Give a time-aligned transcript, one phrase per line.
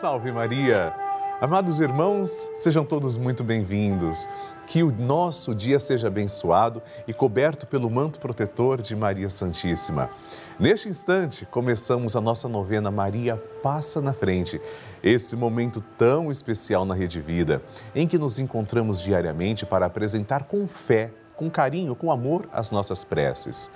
[0.00, 0.94] salve Maria!
[1.40, 4.28] Amados irmãos, sejam todos muito bem-vindos.
[4.64, 10.08] Que o nosso dia seja abençoado e coberto pelo manto protetor de Maria Santíssima.
[10.56, 14.60] Neste instante, começamos a nossa novena Maria Passa na Frente.
[15.02, 17.60] Esse momento tão especial na Rede Vida,
[17.92, 23.02] em que nos encontramos diariamente para apresentar com fé, com carinho, com amor as nossas
[23.02, 23.68] preces.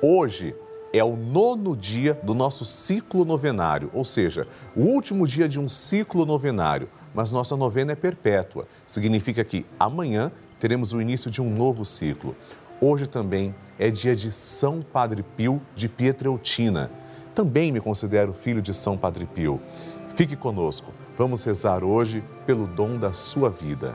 [0.00, 0.54] Hoje,
[0.98, 5.68] é o nono dia do nosso ciclo novenário, ou seja, o último dia de um
[5.68, 6.88] ciclo novenário.
[7.14, 8.66] Mas nossa novena é perpétua.
[8.86, 12.36] Significa que amanhã teremos o início de um novo ciclo.
[12.80, 16.90] Hoje também é dia de São Padre Pio de Pietreutina.
[17.34, 19.60] Também me considero filho de São Padre Pio.
[20.14, 20.92] Fique conosco.
[21.16, 23.94] Vamos rezar hoje pelo dom da sua vida.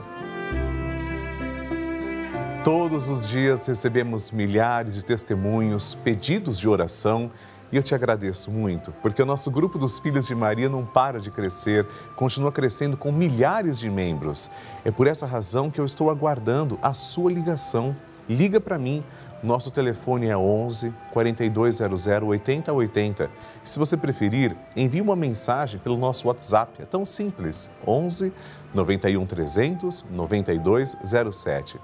[2.64, 7.28] Todos os dias recebemos milhares de testemunhos, pedidos de oração
[7.72, 11.18] e eu te agradeço muito, porque o nosso grupo dos Filhos de Maria não para
[11.18, 14.48] de crescer, continua crescendo com milhares de membros.
[14.84, 17.96] É por essa razão que eu estou aguardando a sua ligação.
[18.28, 19.02] Liga para mim.
[19.42, 23.28] Nosso telefone é 11 4200 8080.
[23.64, 26.80] Se você preferir, envie uma mensagem pelo nosso WhatsApp.
[26.80, 27.68] É tão simples.
[27.84, 28.32] 11
[28.72, 31.80] 91 300 9207.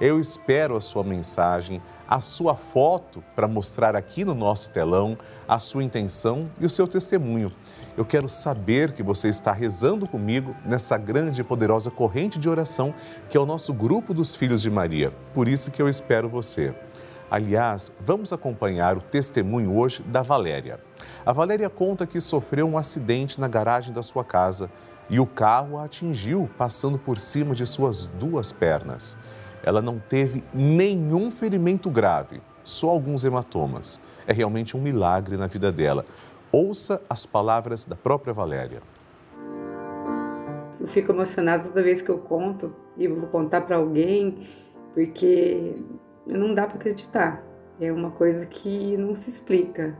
[0.00, 5.58] Eu espero a sua mensagem, a sua foto para mostrar aqui no nosso telão a
[5.58, 7.52] sua intenção e o seu testemunho.
[7.98, 12.94] Eu quero saber que você está rezando comigo nessa grande e poderosa corrente de oração
[13.28, 15.12] que é o nosso grupo dos Filhos de Maria.
[15.34, 16.72] Por isso que eu espero você.
[17.30, 20.80] Aliás, vamos acompanhar o testemunho hoje da Valéria.
[21.26, 24.70] A Valéria conta que sofreu um acidente na garagem da sua casa
[25.10, 29.14] e o carro a atingiu passando por cima de suas duas pernas
[29.62, 34.00] ela não teve nenhum ferimento grave, só alguns hematomas.
[34.26, 36.04] É realmente um milagre na vida dela.
[36.52, 38.80] Ouça as palavras da própria Valéria.
[40.80, 44.48] Eu fico emocionada toda vez que eu conto e vou contar para alguém,
[44.94, 45.74] porque
[46.26, 47.42] não dá para acreditar.
[47.80, 49.96] É uma coisa que não se explica.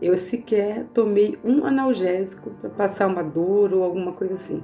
[0.00, 4.62] Eu sequer tomei um analgésico para passar uma dor ou alguma coisa assim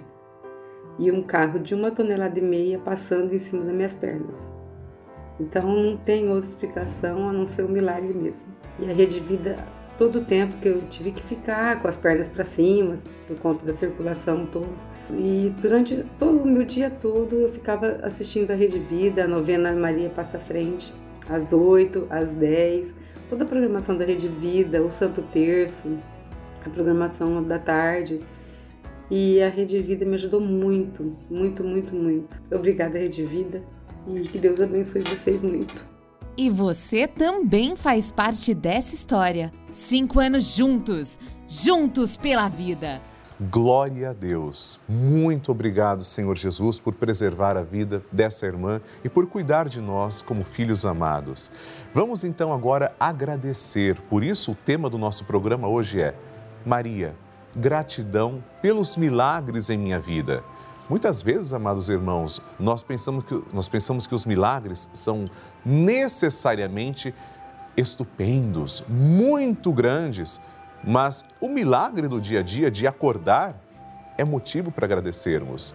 [0.99, 4.38] e um carro de uma tonelada e meia passando em cima das minhas pernas.
[5.38, 8.47] Então não tem outra explicação a não ser o um milagre mesmo.
[8.78, 9.56] E a rede vida,
[9.99, 12.97] todo o tempo que eu tive que ficar com as pernas para cima,
[13.27, 14.94] por conta da circulação toda.
[15.10, 19.72] E durante todo o meu dia todo eu ficava assistindo a Rede Vida, a novena
[19.72, 20.94] Maria Passa Frente,
[21.28, 22.94] às 8, às 10,
[23.28, 25.99] toda a programação da Rede Vida, o Santo Terço,
[26.65, 28.21] a programação da tarde.
[29.11, 32.37] E a Rede Vida me ajudou muito, muito, muito, muito.
[32.51, 33.63] Obrigada, Rede Vida,
[34.09, 35.75] e que Deus abençoe vocês muito.
[36.37, 39.53] E você também faz parte dessa história.
[39.71, 43.01] Cinco anos juntos, juntos pela vida.
[43.51, 44.81] Glória a Deus.
[44.89, 50.23] Muito obrigado, Senhor Jesus, por preservar a vida dessa irmã e por cuidar de nós
[50.23, 51.51] como filhos amados.
[51.93, 54.01] Vamos então agora agradecer.
[54.09, 56.15] Por isso, o tema do nosso programa hoje é
[56.65, 57.15] Maria
[57.57, 60.43] gratidão pelos milagres em minha vida.
[60.89, 65.25] Muitas vezes, amados irmãos, nós pensamos que, nós pensamos que os milagres são
[65.65, 67.15] necessariamente
[67.77, 70.41] estupendos, muito grandes,
[70.83, 73.57] mas o milagre do dia a dia de acordar
[74.19, 75.75] é motivo para agradecermos.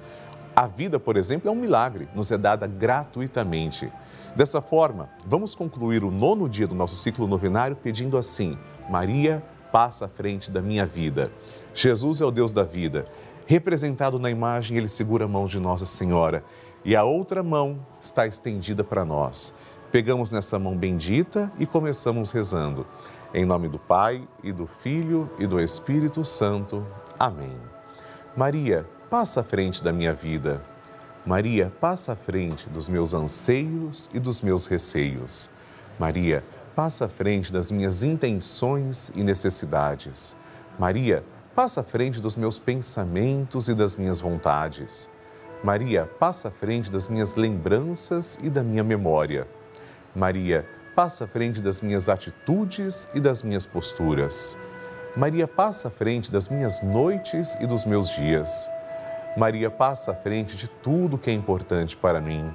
[0.55, 3.91] A vida, por exemplo, é um milagre, nos é dada gratuitamente.
[4.35, 8.57] Dessa forma, vamos concluir o nono dia do nosso ciclo novenário pedindo assim:
[8.89, 11.31] Maria, passa à frente da minha vida.
[11.73, 13.05] Jesus é o Deus da vida.
[13.45, 16.43] Representado na imagem, ele segura a mão de Nossa Senhora
[16.83, 19.53] e a outra mão está estendida para nós.
[19.91, 22.85] Pegamos nessa mão bendita e começamos rezando.
[23.33, 26.85] Em nome do Pai e do Filho e do Espírito Santo.
[27.17, 27.55] Amém.
[28.35, 30.61] Maria, passa à frente da minha vida.
[31.25, 35.49] Maria, passa à frente dos meus anseios e dos meus receios.
[35.99, 36.43] Maria,
[36.75, 40.35] passa à frente das minhas intenções e necessidades.
[40.77, 41.38] Maria, passa
[41.81, 45.09] à frente dos meus pensamentos e das minhas vontades.
[45.61, 49.45] Maria, passa à frente das minhas lembranças e da minha memória.
[50.15, 50.65] Maria,
[50.95, 54.57] passa à frente das minhas atitudes e das minhas posturas.
[55.17, 58.69] Maria, passa à frente das minhas noites e dos meus dias.
[59.35, 62.49] Maria, passa à frente de tudo que é importante para mim.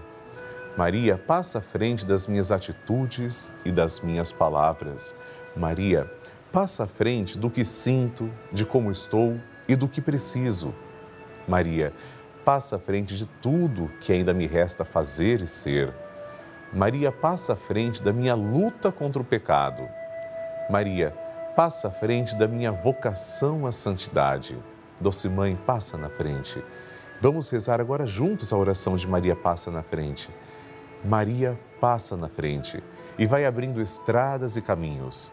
[0.78, 5.14] Maria, passa à frente das minhas atitudes e das minhas palavras.
[5.54, 6.10] Maria,
[6.54, 10.72] Passa à frente do que sinto, de como estou e do que preciso.
[11.48, 11.92] Maria,
[12.44, 15.92] passa à frente de tudo que ainda me resta fazer e ser.
[16.72, 19.82] Maria, passa à frente da minha luta contra o pecado.
[20.70, 21.10] Maria,
[21.56, 24.56] passa à frente da minha vocação à santidade.
[25.00, 26.62] Doce Mãe, passa na frente.
[27.20, 30.30] Vamos rezar agora juntos a oração de Maria passa na frente.
[31.04, 32.80] Maria passa na frente
[33.18, 35.32] e vai abrindo estradas e caminhos,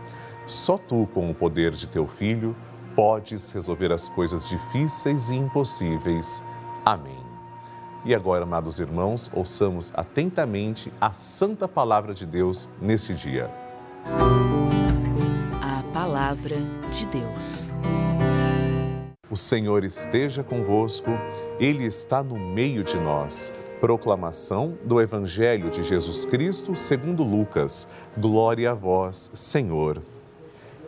[0.51, 2.53] Só tu, com o poder de teu filho,
[2.93, 6.43] podes resolver as coisas difíceis e impossíveis.
[6.83, 7.23] Amém.
[8.03, 13.49] E agora, amados irmãos, ouçamos atentamente a santa palavra de Deus neste dia.
[15.61, 16.57] A palavra
[16.91, 17.71] de Deus.
[19.29, 21.11] O Senhor esteja convosco,
[21.61, 23.53] Ele está no meio de nós.
[23.79, 27.87] Proclamação do Evangelho de Jesus Cristo segundo Lucas.
[28.17, 30.01] Glória a vós, Senhor.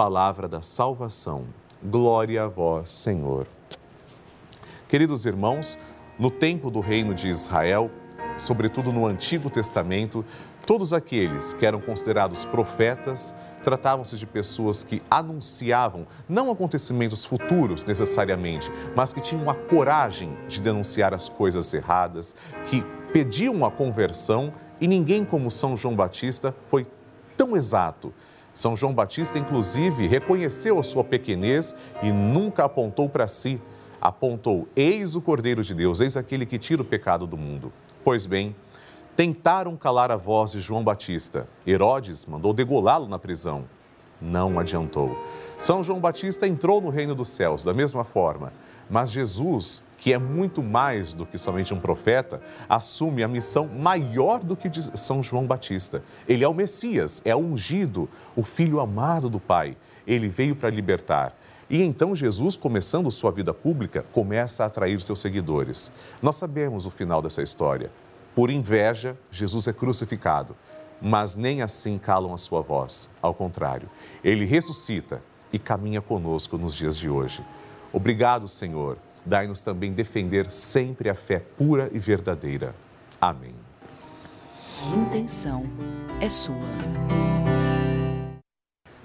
[0.00, 1.44] Palavra da salvação.
[1.84, 3.46] Glória a vós, Senhor.
[4.88, 5.78] Queridos irmãos,
[6.18, 7.90] no tempo do reino de Israel,
[8.38, 10.24] sobretudo no Antigo Testamento,
[10.64, 18.72] todos aqueles que eram considerados profetas tratavam-se de pessoas que anunciavam não acontecimentos futuros necessariamente,
[18.96, 22.34] mas que tinham a coragem de denunciar as coisas erradas,
[22.70, 22.82] que
[23.12, 24.50] pediam a conversão
[24.80, 26.86] e ninguém como São João Batista foi
[27.36, 28.14] tão exato.
[28.52, 33.60] São João Batista, inclusive, reconheceu a sua pequenez e nunca apontou para si.
[34.00, 37.72] Apontou: Eis o Cordeiro de Deus, eis aquele que tira o pecado do mundo.
[38.02, 38.54] Pois bem,
[39.14, 41.46] tentaram calar a voz de João Batista.
[41.66, 43.64] Herodes mandou degolá-lo na prisão.
[44.20, 45.16] Não adiantou.
[45.56, 48.52] São João Batista entrou no reino dos céus da mesma forma,
[48.90, 54.42] mas Jesus que é muito mais do que somente um profeta, assume a missão maior
[54.42, 56.02] do que de São João Batista.
[56.26, 59.76] Ele é o Messias, é o ungido, o filho amado do Pai.
[60.06, 61.36] Ele veio para libertar.
[61.68, 65.92] E então Jesus, começando sua vida pública, começa a atrair seus seguidores.
[66.22, 67.90] Nós sabemos o final dessa história.
[68.34, 70.56] Por inveja, Jesus é crucificado,
[71.00, 73.10] mas nem assim calam a sua voz.
[73.20, 73.90] Ao contrário,
[74.24, 75.20] ele ressuscita
[75.52, 77.44] e caminha conosco nos dias de hoje.
[77.92, 82.74] Obrigado, Senhor dai-nos também defender sempre a fé pura e verdadeira.
[83.20, 83.54] Amém.
[84.94, 85.64] Intenção
[86.20, 86.56] é sua.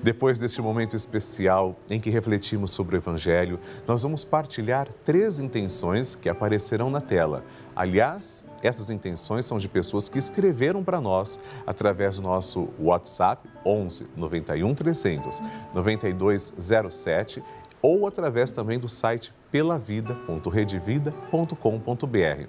[0.05, 6.13] Depois deste momento especial em que refletimos sobre o Evangelho, nós vamos partilhar três intenções
[6.13, 7.43] que aparecerão na tela.
[7.75, 14.07] Aliás, essas intenções são de pessoas que escreveram para nós através do nosso WhatsApp 11
[14.15, 15.41] 91 300
[15.73, 17.43] 9207
[17.81, 22.47] ou através também do site pelavida.redevida.com.br.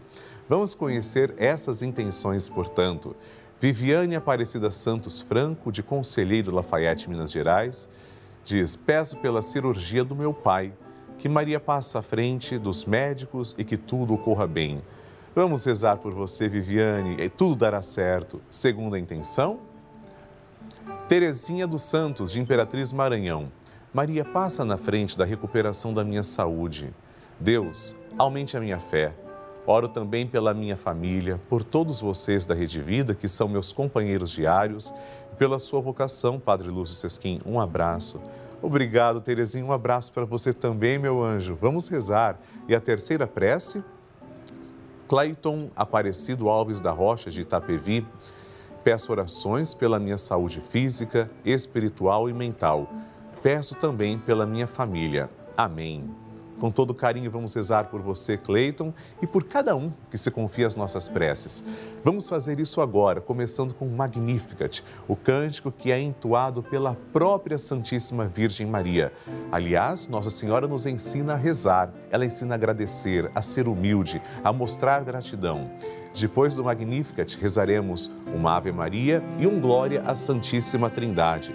[0.49, 3.15] Vamos conhecer essas intenções, portanto.
[3.59, 7.89] Viviane Aparecida Santos Franco, de Conselheiro Lafayette, Minas Gerais,
[8.45, 10.73] diz: Peço pela cirurgia do meu pai,
[11.19, 14.83] que Maria passe à frente dos médicos e que tudo ocorra bem.
[15.35, 18.41] Vamos rezar por você, Viviane, e tudo dará certo.
[18.51, 19.61] Segunda intenção.
[21.09, 23.51] Terezinha dos Santos, de Imperatriz Maranhão.
[23.97, 26.93] Maria, passa na frente da recuperação da minha saúde.
[27.41, 29.15] Deus, aumente a minha fé.
[29.67, 34.31] Oro também pela minha família, por todos vocês da Rede Vida, que são meus companheiros
[34.31, 34.93] diários,
[35.33, 37.41] e pela sua vocação, Padre Lúcio Sesquim.
[37.47, 38.21] Um abraço.
[38.61, 39.65] Obrigado, Terezinha.
[39.65, 41.57] Um abraço para você também, meu anjo.
[41.59, 42.39] Vamos rezar.
[42.69, 43.83] E a terceira prece?
[45.09, 48.07] Clayton Aparecido Alves da Rocha, de Itapevi.
[48.85, 52.91] Peço orações pela minha saúde física, espiritual e mental
[53.47, 55.31] peço também pela minha família.
[55.57, 56.11] Amém.
[56.59, 60.67] Com todo carinho, vamos rezar por você, Cleiton, e por cada um que se confia
[60.67, 61.63] às nossas preces.
[62.03, 67.57] Vamos fazer isso agora, começando com o Magnificat, o cântico que é entoado pela própria
[67.57, 69.13] Santíssima Virgem Maria.
[69.53, 74.53] Aliás, Nossa Senhora nos ensina a rezar, ela ensina a agradecer, a ser humilde, a
[74.53, 75.71] mostrar gratidão.
[76.13, 81.55] Depois do Magnificat, rezaremos uma Ave Maria e um Glória à Santíssima Trindade.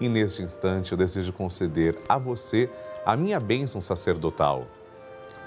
[0.00, 2.70] E neste instante eu desejo conceder a você
[3.04, 4.66] a minha bênção sacerdotal.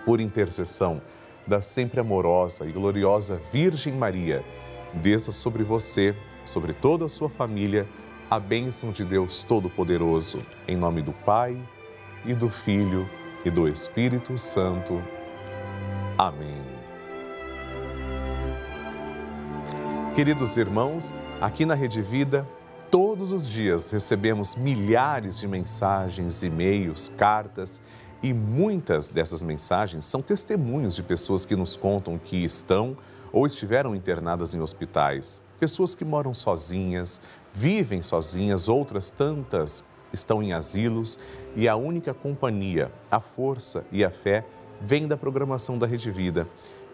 [0.06, 1.02] Por intercessão
[1.46, 4.44] da sempre amorosa e gloriosa Virgem Maria,
[4.94, 7.88] desça sobre você, sobre toda a sua família,
[8.30, 11.58] a bênção de Deus Todo-Poderoso, em nome do Pai
[12.26, 13.08] e do Filho
[13.46, 15.02] e do Espírito Santo.
[16.18, 16.78] Amém.
[20.16, 22.48] Queridos irmãos, aqui na Rede Vida,
[22.92, 27.82] todos os dias recebemos milhares de mensagens, e-mails, cartas
[28.24, 32.96] e muitas dessas mensagens são testemunhos de pessoas que nos contam que estão
[33.32, 37.22] ou estiveram internadas em hospitais, pessoas que moram sozinhas,
[37.54, 41.20] vivem sozinhas, outras tantas estão em asilos
[41.56, 44.46] e a única companhia, a força e a fé
[44.80, 46.48] vem da programação da Rede Vida.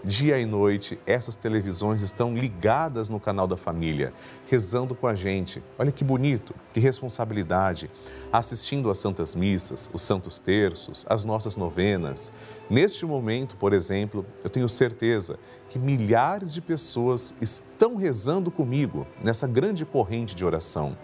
[0.06, 4.12] Dia e noite, essas televisões estão ligadas no canal da família,
[4.50, 5.64] rezando com a gente.
[5.80, 7.90] Olha que bonito, que responsabilidade.
[8.30, 12.34] Assistindo às Santas Missas, os Santos Terços, as nossas novenas.
[12.70, 19.48] Neste momento, por exemplo, eu tenho certeza que milhares de pessoas estão rezando comigo nessa
[19.48, 20.98] grande corrente de oração.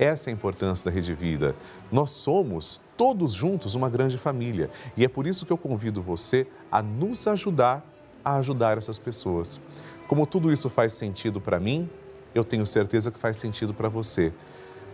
[0.00, 1.54] Essa é a importância da Rede Vida.
[1.92, 6.44] Nós somos todos juntos uma grande família e é por isso que eu convido você
[6.72, 7.91] a nos ajudar
[8.24, 9.60] a ajudar essas pessoas.
[10.06, 11.88] Como tudo isso faz sentido para mim,
[12.34, 14.32] eu tenho certeza que faz sentido para você.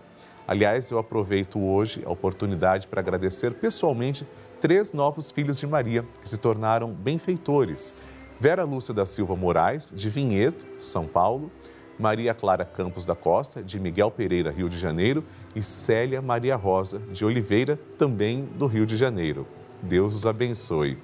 [0.47, 4.27] Aliás, eu aproveito hoje a oportunidade para agradecer pessoalmente
[4.63, 7.93] três novos filhos de Maria que se tornaram benfeitores.
[8.39, 11.51] Vera Lúcia da Silva Moraes, de Vinhedo, São Paulo,
[11.99, 15.21] Maria Clara Campos da Costa, de Miguel Pereira, Rio de Janeiro,
[15.53, 19.45] e Célia Maria Rosa, de Oliveira, também do Rio de Janeiro.
[19.81, 20.97] Deus os abençoe.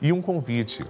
[0.00, 0.84] E um convite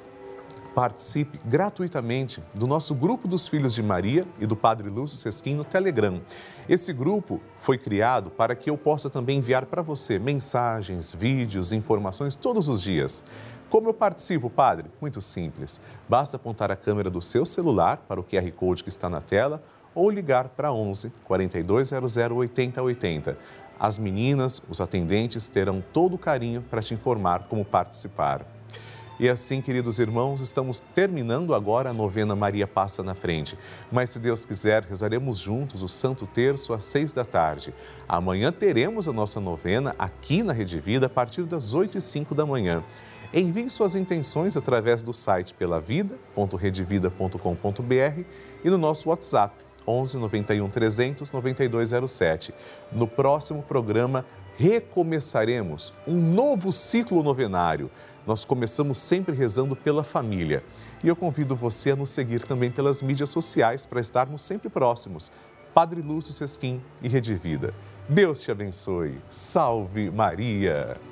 [0.74, 5.64] Participe gratuitamente do nosso grupo dos Filhos de Maria e do Padre Lúcio Sesquim no
[5.64, 6.20] Telegram.
[6.66, 12.36] Esse grupo foi criado para que eu possa também enviar para você mensagens, vídeos, informações
[12.36, 13.22] todos os dias.
[13.68, 14.90] Como eu participo, Padre?
[14.98, 15.78] Muito simples.
[16.08, 19.62] Basta apontar a câmera do seu celular para o QR Code que está na tela
[19.94, 23.36] ou ligar para 11 4200 8080.
[23.78, 28.46] As meninas, os atendentes terão todo o carinho para te informar como participar.
[29.22, 33.56] E assim, queridos irmãos, estamos terminando agora a novena Maria Passa na Frente.
[33.92, 37.72] Mas, se Deus quiser, rezaremos juntos o Santo Terço às seis da tarde.
[38.08, 42.34] Amanhã teremos a nossa novena aqui na Rede Vida a partir das oito e cinco
[42.34, 42.82] da manhã.
[43.32, 48.24] Envie suas intenções através do site pelavida.redevida.com.br
[48.64, 49.54] e no nosso WhatsApp
[49.86, 52.52] 11 91 300 9207.
[52.90, 54.26] No próximo programa,
[54.56, 57.90] recomeçaremos um novo ciclo novenário.
[58.26, 60.62] Nós começamos sempre rezando pela família.
[61.02, 65.32] E eu convido você a nos seguir também pelas mídias sociais para estarmos sempre próximos.
[65.74, 67.74] Padre Lúcio Sesquim e Rede Vida.
[68.08, 69.18] Deus te abençoe.
[69.30, 71.11] Salve Maria!